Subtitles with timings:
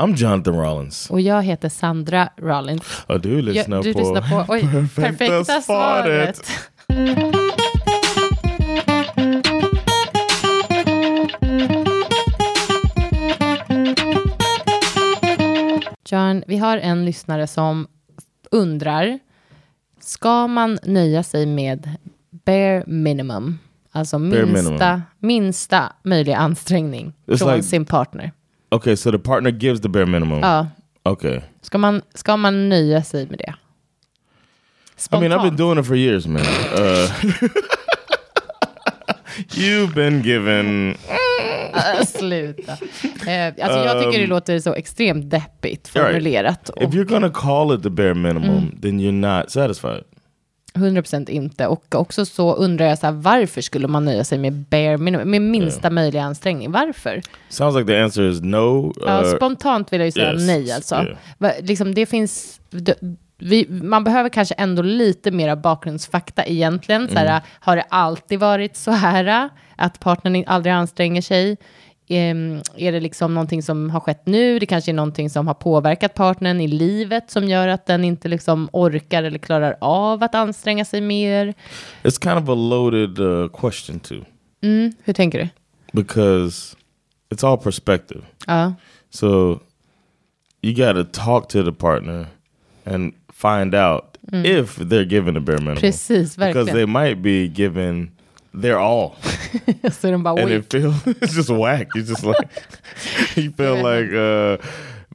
[0.00, 1.10] I'm Jonathan Rollins.
[1.10, 2.82] Och jag heter Sandra Rollins.
[3.06, 3.98] Och du lyssnar Jag- du på...
[3.98, 4.62] lyssnar på oj,
[4.96, 6.42] perfekta, svaret.
[16.10, 17.86] John, vi har en lyssnare som
[18.50, 19.18] undrar,
[20.00, 21.90] ska man nöja sig med
[22.44, 23.58] bare minimum?
[23.92, 25.02] Alltså minsta, minimum.
[25.18, 28.32] minsta möjliga ansträngning It's från like- sin partner.
[28.70, 30.40] Okay, so the partner gives the bare minimum.
[30.40, 30.66] Ja,
[31.02, 31.40] Okay.
[31.62, 33.54] ska man, ska man nöja sig med det?
[35.12, 35.58] I mean, I've been Spontant.
[35.58, 36.42] doing it for years, man.
[36.42, 37.10] Uh,
[39.54, 40.96] you've been given...
[41.74, 42.72] Äh, Sluta.
[43.26, 46.12] Eh, alltså jag tycker det låter så extremt deppigt Um, Right.
[46.12, 46.68] formulerat.
[46.68, 48.80] Och If you're gonna call it the bare minimum, Mm.
[48.80, 50.04] then you're not satisfied.
[50.74, 51.66] 100% inte.
[51.66, 55.30] Och också så undrar jag så här, varför skulle man nöja sig med bare minimum,
[55.30, 56.70] med minsta möjliga ansträngning?
[56.72, 57.22] Varför?
[57.48, 58.92] Sounds like the answer is no.
[59.06, 60.94] Ja, uh, spontant vill jag ju säga yes, nej alltså.
[61.40, 61.54] yeah.
[61.62, 62.60] Liksom, det finns...
[62.70, 62.94] d-
[63.42, 67.08] Vi, man behöver kanske ändå lite mera bakgrundsfakta egentligen.
[67.08, 67.26] Så Mm.
[67.28, 69.48] här, har det alltid varit så här?
[69.76, 71.56] Att partnern aldrig anstränger sig?
[72.12, 74.58] Ehm, är det liksom någonting som har skett nu?
[74.58, 78.28] Det kanske är någonting som har påverkat partnern i livet som gör att den inte
[78.28, 81.54] liksom orkar eller klarar av att anstränga sig mer.
[82.02, 84.24] it's kind of a loaded uh, question too,
[84.62, 85.48] Mm, hur tänker du?
[86.02, 86.76] because
[87.34, 88.20] it's all perspective.
[88.46, 88.74] Ja,
[89.10, 89.60] So
[90.62, 92.26] you got to talk to the partner
[92.84, 95.72] and find out if they're given the bare minimum.
[95.72, 95.80] Mm.
[95.80, 96.66] precis, Because verkligen.
[96.76, 98.10] they might be given
[98.52, 99.12] their all.
[100.04, 101.88] Är de bara, and it feels it's just whack.
[101.94, 102.48] It's just like
[103.36, 104.56] you feel like uh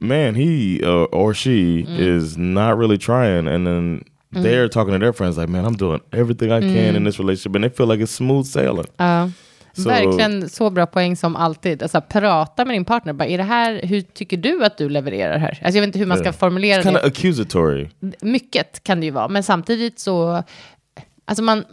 [0.00, 1.98] man, he uh, or she Mm.
[2.16, 4.04] is not really trying and then
[4.42, 6.96] they're talking to their friends like, man, I'm doing everything I can Mm.
[6.96, 8.86] in this relationship and they feel like it's smooth sailing.
[8.96, 9.30] Ja.
[9.72, 11.82] Så- Verkligen så bra poäng som alltid.
[11.82, 13.12] Alltså, prata med din partner.
[13.12, 15.48] Bara, är det här, hur tycker du att du levererar här?
[15.48, 16.36] Alltså, jag vet inte hur man ska Yeah.
[16.36, 17.08] formulera It's kind of det.
[17.08, 17.88] accusatory.
[18.22, 20.42] Mycket kan det ju vara, men samtidigt så...
[21.28, 21.64] Alltså man,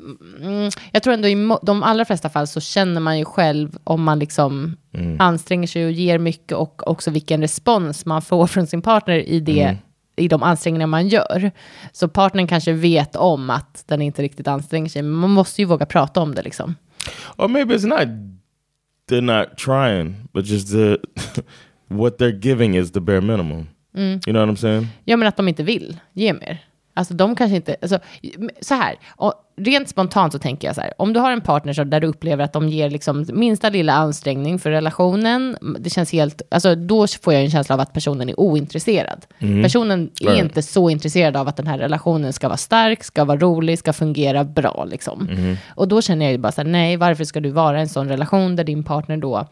[0.42, 4.04] mm, jag tror ändå i de allra flesta fall så känner man ju själv om
[4.04, 4.78] man liksom
[5.20, 9.40] anstränger sig och ger mycket och också vilken respons man får från sin partner i
[9.40, 9.78] det
[10.16, 11.52] i de ansträngningar man gör.
[11.92, 15.66] Så partnern kanske vet om att den inte riktigt anstränger sig, men man måste ju
[15.66, 16.76] våga prata om det liksom.
[17.38, 18.08] Or maybe it's not
[19.10, 20.98] they're not trying, but just the
[21.88, 23.68] what they're giving is the bare minimum.
[23.96, 24.20] Mm.
[24.28, 24.88] You know what I'm saying?
[25.06, 26.60] Ja, men att de inte vill ge mer.
[26.96, 28.00] Alltså de kanske inte, alltså,
[28.62, 31.86] så här, och rent spontant så tänker jag så här, om du har en partner
[31.86, 36.42] där du upplever att de ger liksom minsta lilla ansträngning för relationen, det känns helt,
[36.52, 39.26] alltså då får jag en känsla av att personen är ointresserad.
[39.64, 40.44] Personen är Right.
[40.44, 43.94] inte så intresserad av att den här relationen ska vara stark, ska vara rolig, ska
[43.94, 45.28] fungera bra liksom.
[45.76, 47.90] Och då känner jag ju bara så här, nej, varför ska du vara i en
[47.90, 49.48] sån relation där din partner då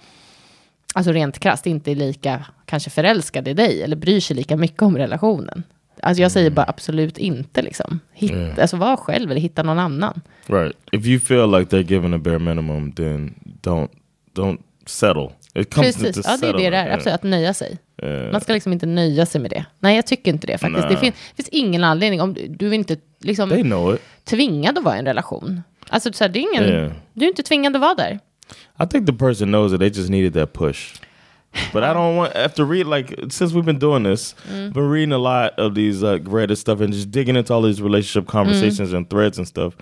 [0.93, 4.81] alltså rent krasst inte är lika kanske förälskad i dig eller bryr sig lika mycket
[4.81, 5.63] om relationen.
[6.01, 7.99] Alltså jag säger bara absolut inte liksom.
[8.13, 10.21] Hitt, Alltså var själv eller hitta någon annan.
[10.47, 10.75] Right.
[10.91, 13.89] If you feel like they're giving a bare minimum, then don't
[14.35, 15.29] don't settle.
[15.53, 16.85] It comes Precis, ja det är det det är.
[16.85, 16.93] yeah.
[16.95, 17.77] Absolut, att nöja sig.
[18.03, 18.31] Yeah.
[18.31, 19.65] Man ska liksom inte nöja sig med det.
[19.79, 20.81] Nej, jag tycker inte det faktiskt.
[20.87, 20.97] Det Nej.
[20.97, 24.01] fin- finns ingen anledning om du, du är inte liksom They know it.
[24.23, 25.61] tvingad att vara i en relation.
[25.89, 26.91] Alltså så här, det är ingen, Yeah.
[27.13, 28.19] du är inte tvingad att vara där.
[28.83, 29.79] I think the person knows it.
[29.79, 30.93] They just needed that push.
[31.73, 34.73] But I don't want after read like since we've been doing this, Mm.
[34.73, 37.81] been reading a lot of these like Reddit stuff and just digging into all these
[37.83, 38.97] relationship conversations Mm.
[38.97, 39.73] and threads and stuff.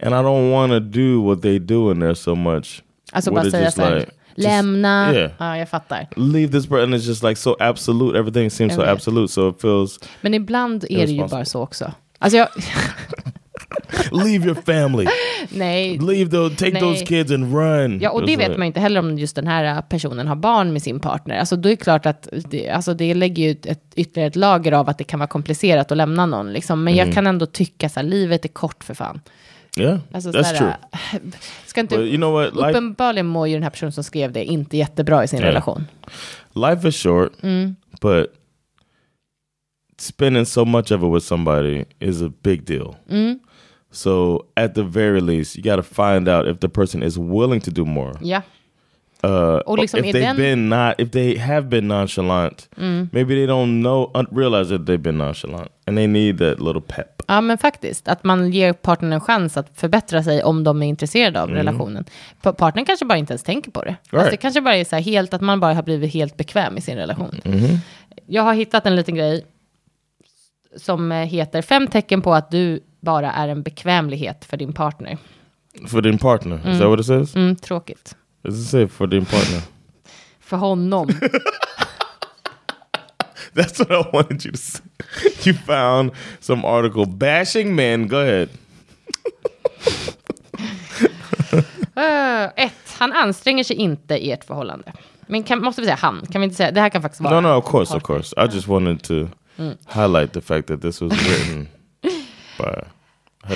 [0.00, 2.82] And I don't want to do what they do in there so much.
[3.12, 5.12] Alltså bara säga så like, lämna.
[5.14, 5.30] yeah.
[5.38, 6.06] Ja, jag fattar.
[6.16, 6.94] leave this person.
[6.94, 8.18] It's just like so absolute.
[8.18, 9.28] Everything seems so absolute.
[9.28, 11.92] So it feels Men ibland är det ju bara så också.
[12.18, 12.48] Alltså jag,
[14.12, 15.06] leave your family,
[15.50, 16.80] nej, leave those, take Nej.
[16.82, 18.00] those kids and run.
[18.00, 20.72] Ja, och det It's vet man inte heller om just den här personen har barn
[20.72, 21.38] med sin partner.
[21.38, 24.72] Alltså då är det klart att det, alltså det lägger ju ett, ytterligare ett lager
[24.72, 26.52] av att det kan vara komplicerat att lämna någon.
[26.52, 26.84] Liksom.
[26.84, 27.06] Men Mm.
[27.06, 29.20] jag kan ändå tycka så här, livet är kort för fan.
[29.78, 30.74] Yeah, Alltså, that's så true.
[30.92, 31.20] här,
[31.66, 32.54] Ska inte, But you know what?
[32.54, 35.46] Life, uppenbarligen mår ju den här personen som skrev det inte jättebra i sin Ja.
[35.46, 35.86] relation.
[36.54, 37.76] life is short, Mm.
[38.00, 38.26] but
[39.98, 42.94] spending so much of it with somebody is a big deal.
[43.10, 43.38] Mm.
[43.92, 47.60] So at the very least, you got to find out if the person is willing
[47.60, 48.12] to do more.
[48.22, 48.42] Ja,
[49.24, 52.68] uh, Och liksom if they've den- been not, if they have been nonchalant,
[53.12, 57.22] maybe they don't know, realize that they've been nonchalant, and they need that little pep.
[57.26, 58.08] Ja, men faktiskt.
[58.08, 62.04] Att man ger partnern en chans att förbättra sig om de är intresserade av relationen.
[62.42, 63.90] Pa- Partnern kanske bara inte ens tänker på det.
[64.00, 64.30] Alltså, Right.
[64.30, 66.80] det kanske bara är så här helt, att man bara har blivit helt bekväm i
[66.80, 67.40] sin relation.
[68.26, 69.44] Jag har hittat en liten grej
[70.76, 75.18] som eh, heter fem tecken på att du bara är en bekvämlighet för din partner.
[75.88, 77.36] For the partner, is that what it says?
[77.36, 78.16] Mm, tråkigt.
[78.42, 79.60] Does it say for the partner?
[80.40, 81.08] För honom.
[83.54, 84.82] That's what I wanted you to say.
[85.44, 86.10] You found
[86.40, 88.08] some article bashing men.
[88.08, 88.48] Go ahead.
[91.96, 94.92] Uh, ett, han anstränger sig inte i ert förhållande.
[95.26, 96.26] Men kan, måste vi säga han?
[96.32, 98.16] Kan vi inte säga, det här kan faktiskt vara No, no, of course, of partner.
[98.16, 98.34] course.
[98.46, 99.28] I just wanted to
[99.86, 101.68] highlight the fact that this was written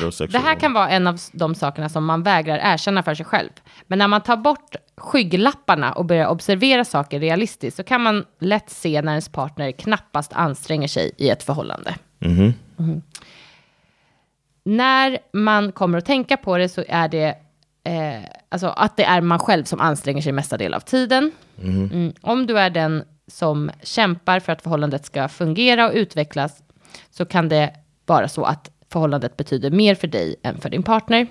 [0.05, 0.43] heterosexual.
[0.43, 3.51] Det här kan vara en av de sakerna som man vägrar erkänna för sig själv.
[3.87, 8.71] Men när man tar bort skygglapparna och börjar observera saker realistiskt så kan man lätt
[8.71, 11.95] se när ens partner knappast anstränger sig i ett förhållande.
[12.19, 12.53] Mhm.
[14.65, 17.29] När man kommer att tänka på det så är det
[17.85, 21.33] eh, alltså att det är man själv som anstränger sig mesta del av tiden.
[21.63, 22.13] Mm.
[22.21, 26.63] Om du är den som kämpar för att förhållandet ska fungera och utvecklas
[27.11, 27.75] så kan det
[28.07, 31.27] vara så att förhållandet betyder mer för dig än för din partner.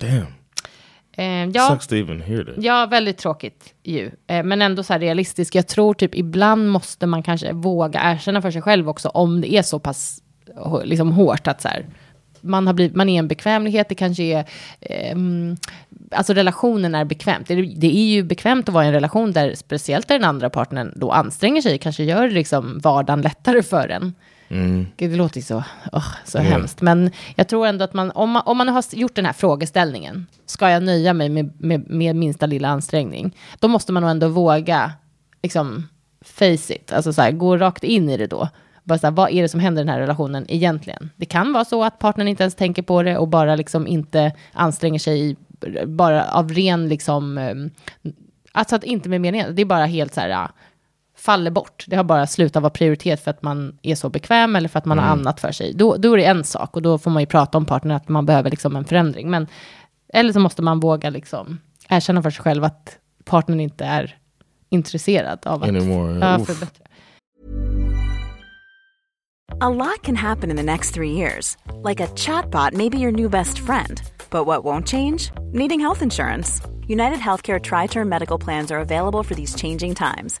[0.00, 0.26] Damn.
[1.16, 2.54] Eh, ja, Sucks to even hear that.
[2.64, 4.10] ja, väldigt tråkigt ju.
[4.26, 5.54] Eh, men ändå så här realistiskt.
[5.54, 9.52] Jag tror typ ibland måste man kanske våga erkänna för sig själv också om det
[9.54, 10.22] är så pass
[10.84, 11.86] liksom, hårt att så här,
[12.40, 14.44] man, har blivit, man är en bekvämlighet, det kanske är,
[14.80, 15.56] ehm,
[16.10, 17.48] alltså relationen är bekvämt.
[17.48, 20.28] Det, är- det är ju bekvämt att vara i en relation där speciellt där den
[20.28, 24.14] andra partnern då anstränger sig, kanske gör liksom vardagen lättare för en.
[24.96, 26.80] Gud, det låter ju så, åh, så hemskt.
[26.80, 30.26] Men jag tror ändå att man om, man, om man har gjort den här frågeställningen,
[30.46, 33.36] ska jag nöja mig med, med, med minsta lilla ansträngning?
[33.58, 34.92] Då måste man nog ändå våga,
[35.42, 35.88] liksom,
[36.24, 38.48] face it, alltså så här, gå rakt in i det då.
[38.84, 41.10] Bara så här, vad är det som händer i den här relationen egentligen?
[41.16, 44.32] Det kan vara så att partnern inte ens tänker på det och bara liksom inte
[44.52, 45.36] anstränger sig,
[45.86, 47.54] bara av ren liksom, eh,
[48.52, 50.48] alltså att inte med meningen, det är bara helt så här,
[51.16, 51.84] faller bort.
[51.86, 54.84] Det har bara slutat vara prioritet för att man är så bekväm eller för att
[54.84, 55.72] man har annat för sig.
[55.74, 58.08] Då, då är det en sak och då får man ju prata om partnern att
[58.08, 59.30] man behöver liksom en förändring.
[59.30, 59.46] Men,
[60.12, 61.58] eller så måste man våga liksom
[61.88, 64.16] erkänna för sig själv att partnern inte är
[64.68, 66.18] intresserad av att Anymore.
[66.18, 66.86] ja, förbättra.
[69.60, 71.56] A lot can happen in the next three years.
[71.82, 74.02] Like a chatbot may be your new best friend.
[74.30, 75.30] But what won't change?
[75.52, 76.60] Needing health insurance.
[76.88, 80.40] United Healthcare Tri Term Medical Plans are available for these changing times.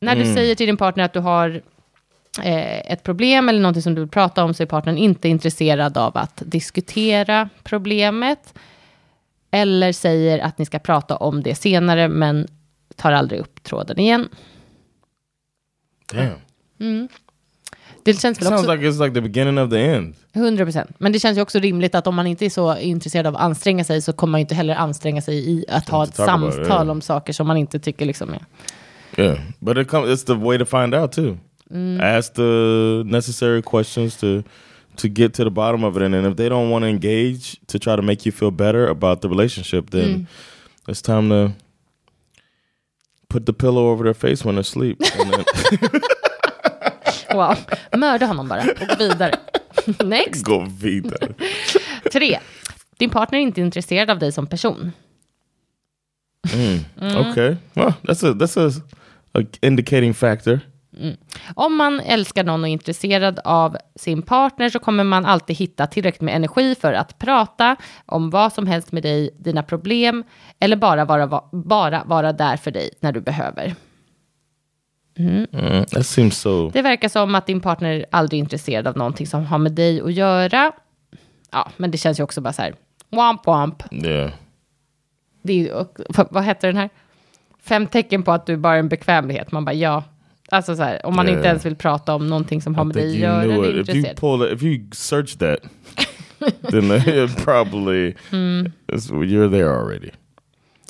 [0.00, 1.62] När du säger till din partner att du har
[2.42, 5.98] eh, ett problem eller någonting som du vill prata om så är partnern inte intresserad
[5.98, 8.54] av att diskutera problemet.
[9.50, 12.46] Eller säger att ni ska prata om det senare men
[12.96, 14.28] tar aldrig upp tråden igen.
[16.12, 17.08] Damn.
[18.02, 18.74] Det känns väl Sounds också...
[18.74, 20.14] like it's like the beginning of the end.
[20.32, 20.90] 100 procent.
[20.98, 23.42] Men det känns ju också rimligt att om man inte är så intresserad av att
[23.42, 26.48] anstränga sig så kommer man ju inte heller anstränga sig i att ha ett about
[26.48, 26.90] it, samtal yeah.
[26.90, 28.44] om saker som man inte tycker liksom är...
[29.16, 30.10] Yeah, but it comes.
[30.10, 31.38] It's the way to find out too.
[31.72, 32.00] Mm.
[32.00, 34.44] Ask the necessary questions to
[34.96, 37.60] to get to the bottom of it, and then if they don't want to engage
[37.66, 40.26] to try to make you feel better about the relationship, then mm.
[40.88, 41.52] it's time to
[43.28, 44.98] put the pillow over their face when they're asleep.
[44.98, 45.44] then
[47.34, 47.56] Wow.
[47.92, 49.38] Mörda honom bara och gå vidare.
[50.04, 50.42] Next.
[50.42, 51.34] go vidare.
[52.12, 52.38] Tre.
[52.98, 54.92] Din partner är inte intresserad av dig som person.
[56.52, 56.84] Mm.
[57.30, 58.70] Okay, well, that's a that's a
[59.60, 60.60] indicating factor.
[61.54, 65.86] Om man älskar någon och är intresserad av sin partner så kommer man alltid hitta
[65.86, 67.76] tillräckligt med energi för att prata
[68.06, 70.24] om vad som helst med dig, dina problem
[70.58, 73.74] eller bara vara, bara vara där för dig när du behöver.
[75.18, 75.46] Mm,
[76.02, 76.70] seems so.
[76.70, 80.00] Det verkar som att din partner aldrig är intresserad av någonting som har med dig
[80.00, 80.72] att göra.
[81.50, 82.74] Ja, men det känns ju också bara så här,
[83.10, 83.82] womp womp.
[83.92, 84.30] Yeah.
[85.42, 85.86] Det är,
[86.34, 86.90] vad heter den här?
[87.68, 89.52] Fem tecken på att du bara är en bekvämlighet.
[89.52, 90.04] Man bara ja.
[90.48, 92.96] Alltså så här, om man Ja, inte ens vill prata om någonting som har med
[92.96, 93.80] dig att göra eller.
[93.80, 95.58] If you pull it, if you search that,
[96.70, 96.88] then
[97.44, 98.72] probably Mm.
[98.88, 100.10] you're there already.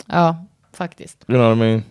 [0.07, 1.25] Ja, faktiskt.
[1.29, 1.83] You know what I mean?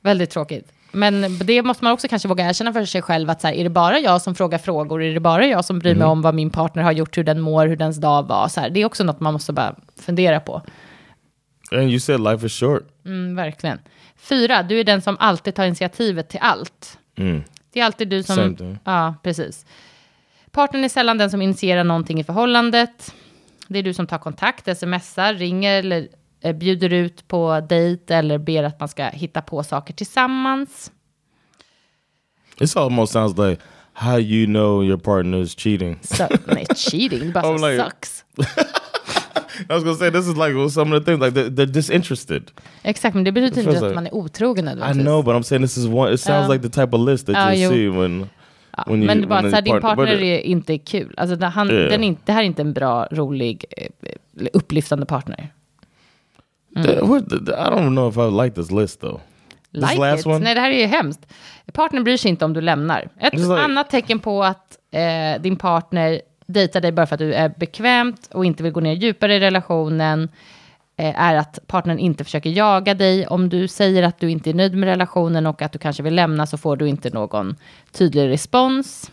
[0.00, 0.72] Väldigt tråkigt.
[0.92, 3.64] Men det måste man också kanske våga erkänna för sig själv att så här, är
[3.64, 5.02] det bara jag som frågar frågor?
[5.02, 6.10] Är det bara jag som bryr mig Mm.
[6.10, 8.48] om vad min partner har gjort, hur den mår, hur dens dag var?
[8.48, 10.62] Så här, det är också något man måste bara fundera på.
[11.72, 12.82] And you said life is short.
[13.04, 13.78] Mm, verkligen.
[14.20, 16.98] Fyra, du är den som alltid tar initiativet till allt.
[17.16, 17.42] Mm.
[17.72, 18.56] Det är alltid du Same som...
[18.56, 18.78] thing.
[18.84, 19.66] Ja, precis.
[20.50, 23.14] Partnern är sällan den som initierar någonting i förhållandet.
[23.68, 26.08] Det är du som tar kontakt, smsar, ringer eller
[26.40, 30.92] eh, bjuder ut på dejt eller ber att man ska hitta på saker tillsammans.
[32.58, 33.62] This almost sounds like
[33.92, 35.98] how you know your partner is cheating.
[36.02, 38.24] Så, nej, cheating, det bara like- sucks.
[39.68, 42.50] I was gonna say this is like some of the things like they're, they're disinterested.
[42.82, 45.76] Exakt, men det betyder inte att man är otrogen I know, but I'm saying this
[45.76, 46.12] is one.
[46.14, 46.52] It sounds Ja.
[46.54, 47.70] like the type of list that Ja, you jo.
[47.70, 48.28] see when
[48.76, 51.14] Ja, when you- men det bara så här, din partner- but- är inte kul.
[51.16, 51.88] Alltså, han, Yeah.
[51.90, 55.48] den är det här är inte en bra, rolig, eh, upplyftande partner.
[57.02, 59.20] What the- the- I don't know if I like this list though.
[59.72, 60.26] This Like it.
[60.26, 60.38] one?
[60.38, 61.20] Nej, det här är ju hemskt.
[61.72, 63.08] Partnern bryr sig inte om du lämnar.
[63.20, 66.20] Ett like- annat tecken på att eh, din partner
[66.52, 69.40] dejtar dig bara för att du är bekvämt och inte vill gå ner djupare i
[69.40, 70.28] relationen
[70.96, 73.26] eh, är att partnern inte försöker jaga dig.
[73.26, 76.14] Om du säger att du inte är nöjd med relationen och att du kanske vill
[76.14, 77.56] lämna så får du inte någon
[77.92, 79.10] tydlig respons.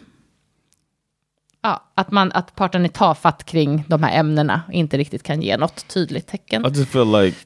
[1.61, 5.41] Ja, att, man, att partnern är tafatt kring de här ämnena och inte riktigt kan
[5.41, 6.65] ge något tydligt tecken.
[6.65, 7.37] I just feel like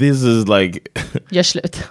[0.00, 0.80] this is like
[1.30, 1.88] Gör slut.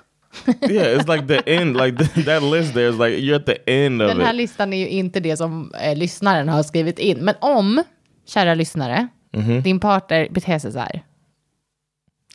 [0.69, 1.77] yeah, it's like the end.
[1.77, 4.35] Like th- that list there is like you're at the end of Den här it.
[4.37, 7.17] listan är ju inte det som eh, lyssnaren har skrivit in.
[7.17, 7.83] Men om,
[8.25, 9.61] kära lyssnare, Mhm.
[9.61, 11.03] din partner beter sig så här.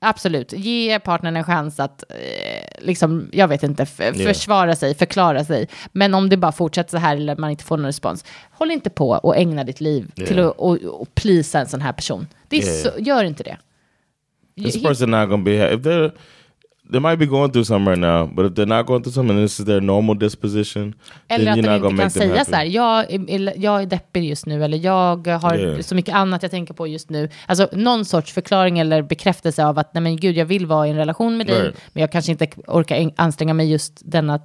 [0.04, 5.44] Absolut, ge partnern en chans att, eh, liksom, jag vet inte, f- försvara sig, förklara
[5.44, 5.68] sig.
[5.92, 8.90] Men om det bara fortsätter så här eller man inte får någon respons, håll inte
[8.90, 10.48] på och ägna ditt liv till Yeah.
[10.48, 12.26] att och, och plisa en sån här person.
[12.48, 12.76] Det är Yeah.
[12.76, 13.56] så, gör inte det.
[14.64, 16.12] This person not gonna be if they're
[16.90, 19.36] they might be going through something right now, but if they're not going through something,
[19.38, 20.94] and this is their normal disposition.
[21.28, 22.50] Eller then att you're not inte gonna kan make them säga happy.
[22.50, 25.80] så här, jag är, eller jag är deppig just nu, eller jag har Yeah.
[25.80, 27.28] så mycket annat jag tänker på just nu.
[27.46, 30.90] Alltså någon sorts förklaring eller bekräftelse av att, nej men gud, jag vill vara i
[30.90, 31.76] en relation med dig, Right.
[31.92, 34.40] men jag kanske inte orkar anstränga mig just denna,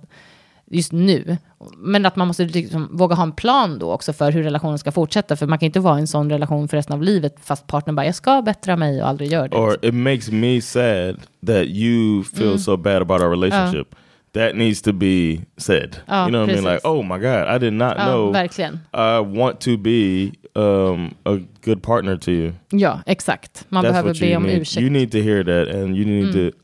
[0.72, 1.38] just nu.
[1.78, 4.92] Men att man måste liksom våga ha en plan då också för hur relationen ska
[4.92, 7.68] fortsätta, för man kan inte vara i en sån relation för resten av livet, fast
[7.68, 9.58] partnern bara, jag ska bättra mig och aldrig gör det.
[9.58, 11.16] Or it makes me sad
[11.48, 12.60] that you feel Mm.
[12.60, 13.96] so bad about our relationship.
[14.34, 15.96] That needs to be said.
[16.08, 16.64] Ja, you know what I mean?
[16.64, 16.64] precis.
[16.64, 18.32] Like, oh my god, I did not Ja, know.
[18.34, 18.74] verkligen.
[18.94, 20.32] I want to be
[20.62, 22.52] um, a good partner to you.
[22.70, 23.66] Ja, exakt.
[23.70, 24.62] Man That's behöver be om need.
[24.62, 24.78] ursäkt.
[24.82, 24.96] Mm.
[24.96, 26.58] You need to hear that, and you need to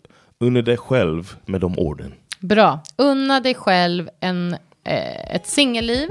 [0.46, 2.14] unna dig själv med de orden.
[2.44, 2.80] Bra.
[2.98, 6.10] Unna dig själv en, eh, ett singelliv.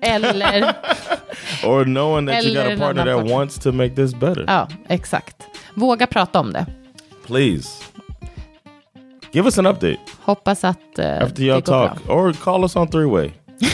[0.00, 0.64] Eller,
[1.64, 4.44] Or knowing that you got a partner that wants to make this better.
[4.48, 5.36] ja, exakt.
[5.74, 6.66] Våga prata om det.
[7.26, 7.68] Please.
[9.32, 12.04] Give us an update Hoppas att eh, after det går talk.
[12.04, 12.14] bra.
[12.14, 13.30] Or call us on three way.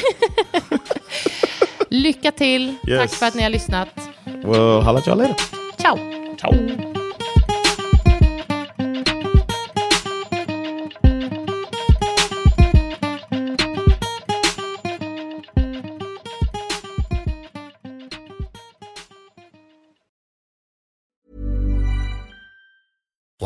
[1.89, 2.75] Lycka till.
[2.81, 3.19] Tack Yes.
[3.19, 3.89] för att ni har lyssnat.
[4.25, 5.37] Well, holla at y'all later.
[5.79, 5.99] Ciao.
[6.41, 6.92] Ciao.